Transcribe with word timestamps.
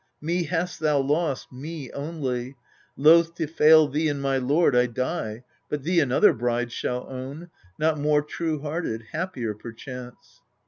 Me 0.19 0.45
hast 0.45 0.79
thou 0.79 0.97
lost, 0.97 1.51
Me 1.53 1.91
only: 1.91 2.55
loath 2.97 3.35
to 3.35 3.45
fail 3.45 3.87
thee 3.87 4.09
and 4.09 4.19
my 4.19 4.35
lord 4.35 4.75
I 4.75 4.87
die: 4.87 5.43
but 5.69 5.83
thee 5.83 5.99
another 5.99 6.33
bride 6.33 6.71
shall 6.71 7.07
own, 7.07 7.51
Not 7.77 7.99
more 7.99 8.23
true 8.23 8.61
hearted; 8.61 9.03
happier 9.11 9.53
perchance." 9.53 10.41